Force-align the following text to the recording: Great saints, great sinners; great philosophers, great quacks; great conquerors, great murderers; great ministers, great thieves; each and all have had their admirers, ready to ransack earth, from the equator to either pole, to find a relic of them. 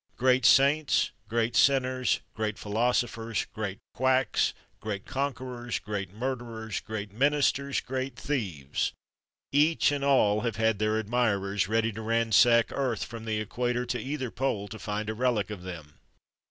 Great 0.17 0.47
saints, 0.47 1.11
great 1.27 1.55
sinners; 1.55 2.21
great 2.33 2.57
philosophers, 2.57 3.45
great 3.53 3.77
quacks; 3.93 4.55
great 4.79 5.05
conquerors, 5.05 5.77
great 5.77 6.11
murderers; 6.11 6.79
great 6.81 7.13
ministers, 7.13 7.79
great 7.81 8.15
thieves; 8.15 8.93
each 9.51 9.91
and 9.91 10.03
all 10.03 10.41
have 10.41 10.55
had 10.55 10.79
their 10.79 10.97
admirers, 10.97 11.67
ready 11.67 11.91
to 11.91 12.01
ransack 12.01 12.71
earth, 12.71 13.03
from 13.03 13.25
the 13.25 13.39
equator 13.39 13.85
to 13.85 13.99
either 14.01 14.31
pole, 14.31 14.67
to 14.69 14.79
find 14.79 15.07
a 15.07 15.13
relic 15.13 15.51
of 15.51 15.61
them. 15.61 15.99